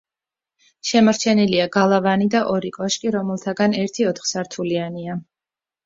შემორჩენილია 0.91 1.67
გალავანი 1.77 2.29
და 2.37 2.43
ორი 2.55 2.73
კოშკი, 2.81 3.15
რომელთაგან 3.19 3.79
ერთი 3.87 4.13
ოთხსართულიანია. 4.15 5.25